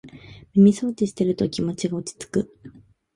[0.55, 2.51] 耳そうじしてると気持ちが落ちつく